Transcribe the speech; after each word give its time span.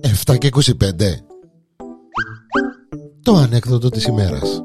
Εφτά 0.00 0.36
και 0.36 0.48
25 0.52 0.62
Το 3.22 3.34
ανέκδοτο 3.34 3.88
της 3.88 4.04
ημέρας. 4.04 4.64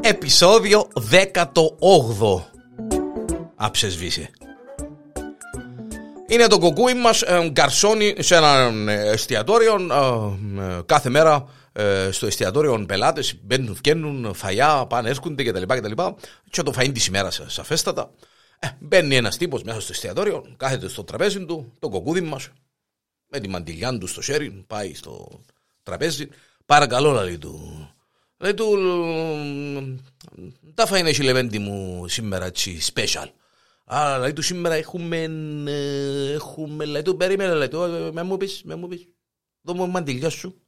Επισόδιο 0.00 0.88
18 1.10 1.44
Αψεσβήσε 3.54 4.30
Είναι 6.28 6.46
το 6.46 6.58
κοκκούι 6.58 6.94
μας 6.94 7.22
ε, 7.22 7.48
γκαρσόνι 7.50 8.14
σε 8.18 8.36
ένα 8.36 8.72
ε, 8.88 9.10
εστιατόριο 9.10 9.74
ε, 9.74 10.62
ε, 10.62 10.80
κάθε 10.86 11.08
μέρα 11.08 11.34
ε, 11.34 11.67
στο 12.10 12.26
εστιατόριο 12.26 12.84
πελάτες 12.86 13.36
μπαίνουν, 13.42 13.74
βγαίνουν, 13.74 14.34
φαγιά, 14.34 14.86
πάνε, 14.86 15.08
έρχονται 15.08 15.44
κτλ. 15.44 15.62
κτλ. 15.62 16.02
Και 16.50 16.62
το 16.62 16.72
φαΐν 16.76 16.90
της 16.92 17.06
ημέρας 17.06 17.42
σαφέστατα. 17.46 18.10
Ε, 18.58 18.68
μπαίνει 18.80 19.16
ένας 19.16 19.36
τύπος 19.36 19.62
μέσα 19.62 19.80
στο 19.80 19.92
εστιατόριο, 19.92 20.54
κάθεται 20.56 20.88
στο 20.88 21.04
τραπέζι 21.04 21.44
του, 21.44 21.72
το 21.78 21.88
κοκκούδι 21.88 22.20
μας, 22.20 22.48
με 23.26 23.40
τη 23.40 23.48
μαντιλιά 23.48 23.98
του 23.98 24.06
στο 24.06 24.22
χέρι, 24.22 24.64
πάει 24.66 24.94
στο 24.94 25.40
τραπέζι. 25.82 26.28
Παρακαλώ, 26.66 27.22
λέει 27.22 27.38
του. 27.38 27.88
Λέει 28.36 28.54
του, 28.54 28.76
τα 30.74 30.86
φαΐν 30.88 31.04
έχει 31.04 31.22
λεβέντη 31.22 31.58
μου 31.58 32.08
σήμερα 32.08 32.46
έτσι 32.46 32.78
special. 32.94 33.26
Άρα, 33.84 34.18
λέει 34.18 34.32
του 34.32 34.42
σήμερα 34.42 34.74
έχουμε, 34.74 35.16
ε, 35.66 36.32
έχουμε, 36.32 36.84
λέει 36.84 37.02
του, 37.02 37.16
περίμενε, 37.16 37.54
λέει 37.54 37.68
του, 37.68 37.82
«Ε, 37.82 38.10
με 38.12 38.22
μου 38.22 38.36
πεις, 38.36 38.62
με 38.64 38.74
μου 38.74 38.88
πεις, 38.88 39.06
δω 39.60 39.74
μου 39.74 39.88
μαντιλιά 39.88 40.30
σου. 40.30 40.60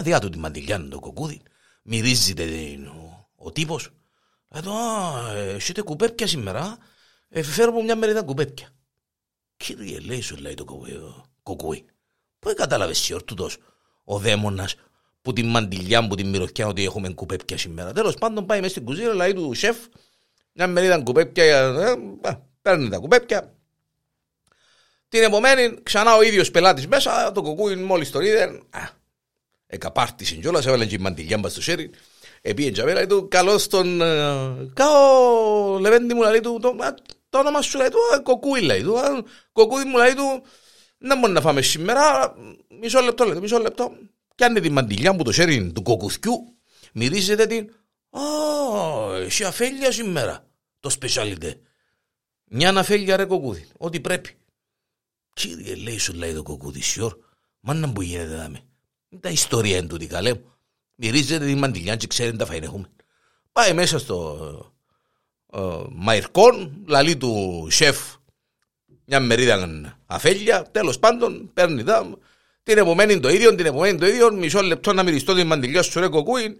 Αδειά 0.00 0.18
του 0.18 0.30
τη 0.30 0.38
μαντιλιά 0.38 0.88
το 0.88 0.98
κοκκούδι. 0.98 1.40
Μυρίζεται 1.82 2.44
ο, 2.88 3.28
ο 3.36 3.52
τύπος. 3.52 3.90
Εδώ, 4.48 4.72
έχετε 5.54 5.82
κουπέπια 5.82 6.26
σήμερα. 6.26 6.78
Ε, 7.28 7.42
φέρω 7.42 7.72
μου 7.72 7.82
μια 7.82 7.96
μερίδα 7.96 8.22
κουπέπια. 8.22 8.68
Κύριε, 9.56 9.98
λέει 9.98 10.20
σου, 10.20 10.36
λέει 10.36 10.54
το 10.54 10.64
κοκκούι. 11.42 11.84
Πού 12.38 12.52
κατάλαβες 12.56 12.98
σιορτούτο 12.98 13.50
ο 14.04 14.18
δαίμονας 14.18 14.74
που 15.22 15.32
τη 15.32 15.42
μαντιλιά 15.42 16.06
που 16.06 16.14
την 16.14 16.28
μυρωκιά 16.28 16.66
ότι 16.66 16.84
έχουμε 16.84 17.12
κουπέπια 17.12 17.58
σήμερα. 17.58 17.92
Τέλος 17.92 18.14
πάντων 18.14 18.46
πάει 18.46 18.60
μέσα 18.60 18.70
στην 18.70 18.84
κουζίνα, 18.84 19.14
λέει 19.14 19.34
του 19.34 19.54
σεφ, 19.54 19.76
μια 20.52 20.66
μερίδα 20.66 21.02
κουπέπια, 21.02 21.44
ε, 21.44 21.90
ε, 22.22 22.38
παίρνει 22.62 22.88
τα 22.88 22.98
κουπέπια. 22.98 23.54
Την 25.08 25.22
επομένη, 25.22 25.82
ξανά 25.82 26.16
ο 26.16 26.22
ίδιος 26.22 26.50
πελάτης 26.50 26.86
μέσα, 26.86 27.32
το 27.32 27.42
κοκκούι 27.42 27.76
μόλις 27.76 28.10
το 28.10 28.20
είδε, 28.20 28.62
εκαπάρτησε 29.70 30.34
κιόλας, 30.34 30.66
έβαλε 30.66 30.86
και 30.86 30.94
η 30.94 30.98
μαντιλιά 30.98 31.38
μπας 31.38 31.52
στο 31.52 31.60
χέρι, 31.60 31.90
επίε 32.40 32.70
τζαβέλα, 32.70 33.06
του 33.06 33.28
καλώς 33.28 33.66
τον, 33.66 34.00
ε, 34.00 34.70
κάω 34.74 35.78
λεβέντη 35.78 36.14
μου, 36.14 36.22
λέει 36.22 36.40
του, 36.40 36.58
το, 36.62 36.76
το 37.30 37.38
όνομα 37.38 37.62
σου, 37.62 37.78
λέει 37.78 37.88
του, 37.88 38.22
κοκούι, 38.22 38.60
λέει 38.60 38.82
του, 38.82 38.96
κοκούι 39.52 39.84
μου, 39.84 39.96
λέει 39.96 40.14
του, 40.14 40.42
δεν 40.98 41.18
μπορεί 41.18 41.32
να 41.32 41.40
φάμε 41.40 41.62
σήμερα, 41.62 42.34
μισό 42.80 43.00
λεπτό, 43.00 43.24
λέει 43.24 43.34
του, 43.34 43.40
μισό 43.40 43.58
λεπτό, 43.58 43.92
κάνει 44.34 44.60
τη 44.60 44.70
μαντιλιά 44.70 45.12
μου 45.12 45.22
το 45.22 45.32
χέρι 45.32 45.72
του 45.72 45.82
κοκουθιού, 45.82 46.32
μυρίζεται 46.92 47.46
την, 47.46 47.70
α, 48.10 48.20
εσύ 49.16 49.44
αφέλεια 49.44 49.92
σήμερα, 49.92 50.46
το 50.80 50.90
σπεσιαλιτέ. 50.90 51.60
Μια 52.52 52.68
αναφέλεια 52.68 53.16
ρε 53.16 53.24
κοκούδι, 53.24 53.68
ό,τι 53.76 54.00
πρέπει. 54.00 54.34
Κύριε, 55.32 55.74
λέει 55.74 55.98
σου, 55.98 56.12
λέει 56.12 56.34
το 56.34 56.42
κοκούδι, 56.42 56.80
σιόρ, 56.80 57.16
μάνα 57.60 57.92
που 57.92 58.02
γίνεται 58.02 58.36
δάμε. 58.36 58.64
Τα 59.20 59.28
ιστορία 59.28 59.76
είναι 59.76 59.86
τούτη 59.86 60.06
καλέ 60.06 60.34
μου. 60.34 60.54
Μυρίζεται 60.94 61.46
τη 61.46 61.54
μαντιλιά 61.54 61.96
και 61.96 62.06
ξέρει 62.06 62.36
τα 62.36 62.46
φαίνε 62.46 62.64
έχουμε. 62.64 62.90
Πάει 63.52 63.72
μέσα 63.72 63.98
στο 63.98 64.74
uh, 65.46 65.86
μαϊρκόν, 65.90 66.84
λαλεί 66.86 67.16
του 67.16 67.66
σεφ 67.70 67.98
μια 69.10 69.20
μερίδα 69.20 69.98
αφέλεια, 70.06 70.62
τέλος 70.70 70.98
πάντων 70.98 71.50
παίρνει 71.52 71.84
τα, 71.84 72.18
την 72.62 72.78
επομένη 72.78 73.20
το 73.20 73.28
ίδιο, 73.28 73.54
την 73.54 73.66
επομένη 73.66 73.98
το 73.98 74.06
ίδιο, 74.06 74.32
μισό 74.32 74.62
λεπτό 74.62 74.92
να 74.92 75.02
μυριστώ 75.02 75.34
την 75.34 75.46
μαντιλιά 75.46 75.82
σου 75.82 76.00
ρε 76.00 76.08
κοκούιν. 76.08 76.56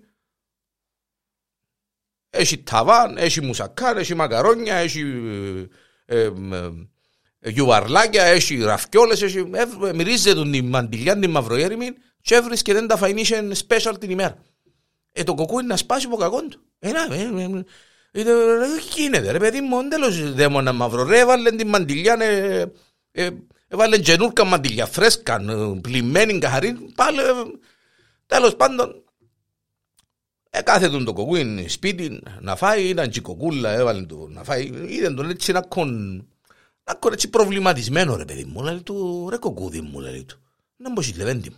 Έχει 2.30 2.58
ταβάν, 2.58 3.16
έχει 3.16 3.40
μουσακάρ, 3.40 3.96
έχει 3.96 4.14
μακαρόνια, 4.14 4.74
έχει 4.74 5.00
ε, 6.06 6.22
ε, 6.22 6.32
ε, 7.40 7.50
γιουβαρλάκια, 7.50 8.24
έχει 8.24 8.62
ραφκιόλες, 8.62 9.22
έχει, 9.22 9.50
ε, 9.84 9.92
μυρίζεται 9.92 10.50
την 10.50 10.68
μαντιλιά 10.68 11.18
την 11.18 11.30
μαυροέρημη 11.30 11.90
και 12.20 12.34
έβρισκε 12.34 12.72
δεν 12.72 12.86
τα 12.86 12.96
φαϊνίσεν 12.96 13.52
special 13.68 13.94
την 14.00 14.10
ημέρα. 14.10 14.36
Ε, 15.12 15.22
το 15.22 15.34
κοκκούι 15.34 15.64
να 15.64 15.76
σπάσει 15.76 16.06
από 16.06 16.16
κακόν 16.16 16.48
του. 16.48 16.60
Ε, 16.78 16.90
να, 16.90 17.02
ε, 17.14 17.20
ε, 17.42 17.64
ε, 18.12 18.20
ε, 18.20 18.66
γίνεται 18.94 19.30
ρε 19.30 19.38
παιδί 19.38 19.60
μου, 19.60 19.88
τέλος 19.88 20.34
δαίμονα 20.34 20.72
μαύρο. 20.72 21.02
Ρε, 21.02 21.18
έβαλε 21.18 21.50
την 21.50 21.68
μαντιλιά, 21.68 22.16
ε, 22.20 22.72
ε, 23.12 23.30
έβαλε 23.68 23.98
τζενούρκα 23.98 24.44
μαντιλιά, 24.44 24.86
φρέσκα, 24.86 25.40
πλημμένη 25.80 26.38
καθαρή, 26.38 26.72
πάλι, 26.94 27.18
τέλος 28.26 28.56
πάντων, 28.56 29.04
ε, 30.50 30.62
κάθετον 30.62 31.04
το 31.04 31.12
κοκκούι 31.12 31.68
σπίτι 31.68 32.22
να 32.40 32.56
φάει, 32.56 32.88
ήταν 32.88 33.10
και 33.10 33.20
κοκκούλα, 33.20 33.70
έβαλε 33.72 34.02
το 34.02 34.28
να 34.28 34.44
φάει, 34.44 34.72
είδαν 34.86 35.14
τον 35.14 35.30
έτσι 35.30 35.52
να 35.52 35.60
κον, 35.60 36.16
να 36.84 36.94
κον 36.94 37.12
έτσι 37.12 37.28
προβληματισμένο 37.28 38.16
ρε 38.16 38.24
παιδί 38.24 38.44
μου, 38.44 38.62
λέει 38.62 38.82
του, 38.82 39.26
ρε 39.30 39.36
κοκκούδι 39.36 39.80
μου, 39.80 40.00
λέει 40.00 40.24
του, 40.24 40.38
να 40.76 40.92
μπω 40.92 41.02
λεβέντη 41.16 41.50
μου. 41.50 41.56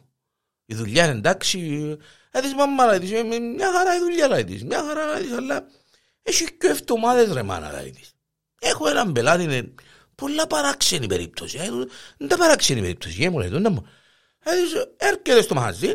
Η 0.66 0.74
δουλειά 0.74 1.04
είναι 1.04 1.12
εντάξει. 1.12 1.58
Έτσι 2.30 2.54
μαμά 2.54 2.86
λέει 2.86 2.98
της, 2.98 3.10
μια 3.56 3.72
χαρά 3.72 3.96
η 3.96 3.98
δουλειά 3.98 4.28
λέει 4.28 4.44
της, 4.44 4.64
μια 4.64 4.84
χαρά 4.84 5.06
λέει 5.06 5.22
της, 5.22 5.32
αλλά 5.32 5.66
έχει 6.22 6.56
και 6.56 6.66
εβδομάδες 6.66 7.32
ρε 7.32 7.42
μάνα 7.42 7.72
λέει 7.72 7.90
της. 7.90 8.14
Έχω 8.60 8.88
έναν 8.88 9.12
πελάτη, 9.12 9.42
είναι 9.42 9.74
πολλά 10.14 10.46
παράξενη 10.46 11.06
περίπτωση. 11.06 11.58
Δεν 12.16 12.28
τα 12.28 12.36
παράξενη 12.36 12.80
περίπτωση, 12.80 13.28
μου 13.28 13.38
λέει, 13.38 13.48
δεν 13.48 13.86
έρχεται 14.96 15.42
στο 15.42 15.54
μαγαζί, 15.54 15.94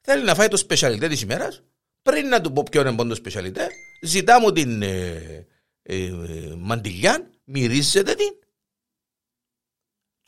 θέλει 0.00 0.24
να 0.24 0.34
φάει 0.34 0.48
το 0.48 0.56
σπεσιαλιτέ 0.56 1.08
της 1.08 1.22
ημέρας, 1.22 1.62
πριν 2.02 2.28
να 2.28 2.40
του 2.40 2.52
πω 2.52 2.62
ποιο 2.70 2.80
είναι 2.80 3.08
το 3.08 3.14
σπεσιαλιτέ, 3.14 3.68
ζητά 4.02 4.40
μου 4.40 4.52
την 4.52 4.82
ε, 4.82 5.46
ε, 5.82 6.12
μαντιλιά, 6.56 7.30
μυρίζεται 7.44 8.14
την 8.14 8.37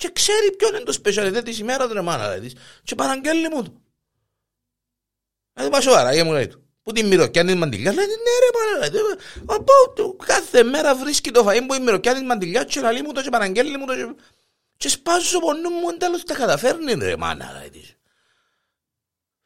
και 0.00 0.10
ξέρει 0.12 0.56
ποιο 0.56 0.68
είναι 0.68 0.80
το 0.80 0.92
σπεσιαλιτέ 0.92 1.42
της 1.42 1.58
ημέρας 1.58 1.92
ρε 1.92 2.00
μάνα 2.00 2.30
δηλαδή 2.30 2.56
και 2.82 2.94
παραγγέλνει 2.94 3.48
μου 3.48 3.62
το. 3.62 3.72
Δηλαδή 5.52 5.72
πάει 5.72 5.82
σοβαρά, 5.82 6.24
μου 6.24 6.32
λέει 6.32 6.46
του. 6.46 6.64
Που 6.82 6.92
την 6.92 7.06
μυρωκιάνη 7.06 7.54
μαντιλιά, 7.54 7.92
λέει 7.92 8.06
ναι 8.06 8.32
ρε 8.42 8.50
μάνα 8.56 8.88
δηλαδή. 8.88 9.22
Από 9.46 9.72
κάθε 10.26 10.62
μέρα 10.62 10.94
βρίσκει 10.94 11.30
το 11.30 11.44
φαΐν 11.48 11.64
που 11.66 11.74
η 11.74 11.80
μυρωκιάνη 11.80 12.26
μαντιλιά 12.26 12.64
και 12.64 12.80
λέει 12.80 13.02
μου 13.02 13.12
το 13.12 13.22
και 13.22 13.30
παραγγέλνει 13.30 13.76
μου 13.76 13.86
το 13.86 13.94
και, 13.94 14.14
και 14.76 14.88
σπάζω 14.88 15.38
πονού 15.38 15.70
μου 15.70 15.96
τέλος 15.98 16.22
τα 16.24 16.34
καταφέρνει 16.34 16.94
ρε 16.94 17.16
μάνα 17.16 17.46
δηλαδή. 17.46 17.84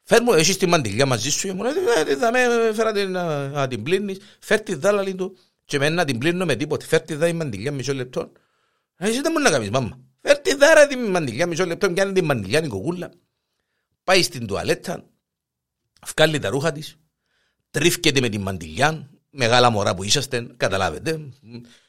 Φέρ 0.03 0.21
μου, 0.21 0.33
έχεις 0.33 0.57
τη 0.57 0.65
μαντιλιά 0.65 1.05
μαζί 1.05 1.29
σου 1.29 1.47
και 1.47 1.53
μου 1.53 1.63
λέει 1.63 1.73
«Ε, 2.07 2.15
θα 2.15 2.31
με 2.31 2.71
φέρα 2.73 2.91
την, 2.91 3.11
να 3.11 3.67
την 3.67 3.83
πλύνεις, 3.83 4.17
φέρ 4.39 4.61
τη 4.61 4.75
δάλα 4.75 5.03
λέει 5.03 5.15
του 5.15 5.37
και 5.65 5.79
με 5.79 5.89
να 5.89 6.05
την 6.05 6.17
πλύνω 6.17 6.45
με 6.45 6.55
τίποτε, 6.55 6.85
φέρ 6.85 7.01
τη 7.01 7.13
δάλα 7.13 7.27
η 7.27 7.33
μαντιλιά 7.33 7.71
μισό 7.71 7.93
λεπτό. 7.93 8.31
Εσύ 8.97 9.21
δεν 9.21 9.31
μπορείς 9.31 9.49
να 9.49 9.53
κάνεις 9.53 9.69
μάμα. 9.69 10.04
Φέρ 10.57 10.67
τη 10.67 10.75
δάρα 10.75 10.87
τη 10.87 10.95
μαντιλιά, 10.95 11.47
μισό 11.47 11.65
λεπτό, 11.65 11.91
πιάνει 11.91 12.13
τη 12.13 12.21
μαντιλιά 12.21 12.63
η 12.63 12.67
κοκούλα. 12.67 13.11
Πάει 14.03 14.23
στην 14.23 14.47
τουαλέτα, 14.47 15.03
βγάλει 16.15 16.39
τα 16.39 16.49
ρούχα 16.49 16.71
της, 16.71 16.95
τρίφκεται 17.71 18.21
με 18.21 18.29
τη 18.29 18.37
μαντιλιά, 18.37 19.09
μεγάλα 19.29 19.69
μωρά 19.69 19.95
που 19.95 20.03
είσαστε, 20.03 20.47
καταλάβετε. 20.57 21.29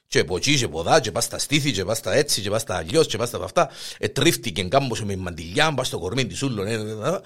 Και 0.07 0.25
ποτσί, 0.25 0.57
και 0.57 0.69
ποδά, 0.69 1.01
και 1.01 1.13
πας 1.13 1.25
στα 1.25 1.39
στήθη, 1.39 1.73
και 1.73 1.85
πας 1.85 1.99
στα 1.99 2.13
έτσι, 2.13 2.41
και 2.43 2.51
πας 2.51 2.61
στα 2.61 2.77
αλλιώς, 2.77 3.07
και 3.07 3.17
πας 3.17 3.29
στα 3.29 3.45
αυτά. 3.45 3.71
Ε, 3.99 4.09
τρίφτηκε 4.09 4.63
κάμπος 4.63 5.05
με 5.05 5.17
μαντιλιά, 5.17 5.75
πας 5.75 5.87
στο 5.87 5.99
κορμί 5.99 6.27
της 6.27 6.43
ούλων. 6.43 6.67
Ε, 6.67 7.21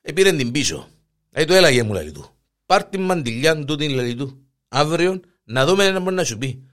ε, 0.00 0.12
πήρε 0.12 0.32
την 0.32 0.50
πίσω. 0.50 0.88
Ε, 1.30 1.44
το 1.44 1.54
έλαγε 1.54 1.82
μου, 1.82 1.92
λέει 1.92 2.12
του. 2.12 2.30
Πάρ 2.66 2.84
την 2.84 3.00
μαντιλιά 3.00 3.64
του, 3.64 3.76
την 3.76 3.90
λέει 3.90 4.14
του. 4.14 4.46
Αύριο, 4.68 5.20
να 5.44 5.66
δούμε 5.66 5.84
ένα 5.84 6.00
μπορεί 6.00 6.14
να 6.14 6.24
σου 6.24 6.38
πει. 6.38 6.68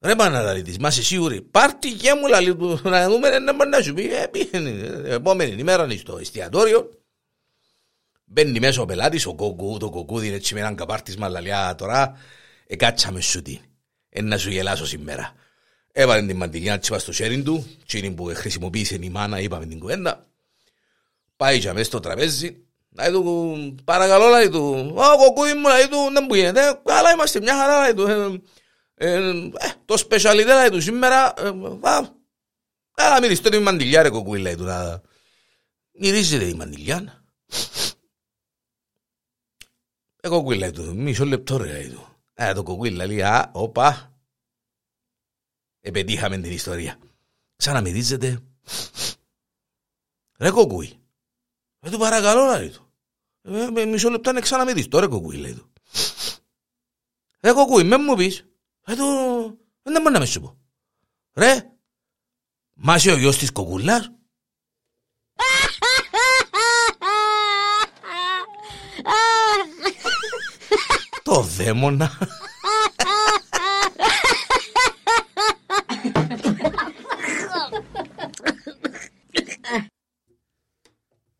Ρε 0.00 0.14
μάνα 0.14 0.42
λαλή 0.42 0.62
της, 0.62 0.78
μας 0.78 0.96
είσαι 0.96 1.06
σίγουρη. 1.06 1.42
Πάρτι 1.42 1.92
και 1.92 2.14
μου 2.14 2.26
λαλή 2.26 2.56
του, 2.56 2.80
να 2.84 3.08
δούμε 3.08 3.28
ένα 3.28 3.54
μπορεί 3.54 3.68
να 3.68 3.80
σου 3.80 3.94
πει. 3.94 4.14
Ε, 4.14 4.26
πήγαινε, 4.26 4.70
επόμενη 5.04 5.60
ημέρα 5.60 5.88
στο 5.90 6.18
εστιατόριο. 6.18 6.90
Μπαίνει 8.24 8.60
μέσα 8.60 8.80
ο 8.80 8.84
πελάτης, 8.84 9.26
ο 9.26 9.34
κοκκού, 9.34 9.76
το 9.78 9.90
κοκκούδι 9.90 10.26
είναι 10.26 10.36
έτσι 10.36 10.54
με 10.54 10.60
έναν 10.60 10.76
καπάρτισμα, 10.76 11.28
λαλή, 11.28 11.50
τώρα 11.76 12.16
εκάτσαμε 12.66 13.20
σου 13.20 13.42
τι. 13.42 13.60
Ένα 14.08 14.38
σου 14.38 14.50
γελάσω 14.50 14.86
σήμερα. 14.86 15.34
Έβαλε 15.92 16.26
την 16.26 16.36
μαντιλιά 16.36 16.78
τσίπα 16.78 16.98
στο 16.98 17.12
χέρι 17.12 17.42
του, 17.42 17.66
τσίνη 17.86 18.10
που 18.10 18.32
χρησιμοποίησε 18.34 18.98
η 19.00 19.10
μάνα, 19.10 19.40
είπαμε 19.40 19.66
την 19.66 19.78
κουβέντα. 19.78 20.26
Πάει 21.36 21.60
και 21.60 21.72
μέσα 21.72 21.84
στο 21.84 22.00
τραπέζι, 22.00 22.68
Λέει 22.96 23.10
του, 23.10 23.74
παρακαλώ, 23.84 24.28
λέει 24.28 24.48
του, 24.48 24.92
ο 24.94 25.16
κοκκούδι 25.16 25.54
μου, 25.54 25.68
λέει 25.68 25.88
του, 25.88 26.12
δεν 26.12 26.24
μου 26.28 26.34
γίνεται, 26.34 26.80
καλά 26.84 27.12
είμαστε 27.12 27.40
μια 27.40 27.56
χαρά, 27.56 27.80
λέει 27.82 27.94
του, 27.94 28.42
ε, 28.94 29.06
ε, 29.06 29.32
το 29.88 29.96
σπεσιαλιτέ 29.96 30.68
του 30.70 30.80
σήμερα, 30.80 31.34
να 32.96 33.20
μυριστώ 33.20 33.48
τη 33.48 33.58
μαντιλιά 33.58 34.02
ρε 34.02 34.10
κοκκούι 34.10 34.38
λέει 34.38 34.54
του 34.54 34.64
να 34.64 35.02
μυρίζεται 35.92 36.44
η 36.44 36.54
μαντιλιά. 36.54 37.24
Ε 40.20 40.28
κοκκούι 40.28 40.56
λέει 40.56 40.70
του, 40.70 40.96
μισό 40.96 41.24
λεπτό 41.24 41.56
ρε 41.56 41.72
λέει 41.72 41.88
του. 41.88 42.16
Ε, 42.34 42.52
το 42.52 42.62
κοκκούι 42.62 42.90
λέει, 42.90 43.22
α, 43.22 43.50
όπα. 43.54 44.16
Επετύχαμε 45.80 46.38
την 46.38 46.52
ιστορία. 46.52 46.98
Ξαναμυρίζεται. 47.56 48.40
Ρε 50.38 50.50
κοκκούι. 50.50 51.00
Ε, 51.80 51.90
του 51.90 51.98
παρακαλώ, 51.98 52.56
λέει 52.56 52.70
του. 52.70 52.92
Ε, 53.42 53.70
με 53.70 53.84
μισό 53.84 54.10
λεπτό 54.10 54.32
να 54.32 54.40
ξαναμυρίσει. 54.40 54.88
Τώρα 54.88 55.08
κοκκούι, 55.08 55.36
λέει 55.36 55.54
του. 55.54 55.72
Ρε 57.40 57.52
κοκκούι, 57.52 57.84
με 57.84 57.96
μου 57.96 58.14
πεις. 58.14 58.44
Ε, 58.84 58.96
του, 58.96 59.67
δεν 59.82 60.02
μπορεί 60.02 60.14
να 60.14 60.18
με 60.18 60.26
σου 60.26 60.40
πω. 60.40 60.58
Ρε, 61.34 61.62
μα 62.74 62.94
είσαι 62.94 63.10
ο 63.10 63.16
γιος 63.16 63.36
της 63.38 63.52
κοκκούλας. 63.52 64.10
Το 71.22 71.40
δαίμονα. 71.40 72.18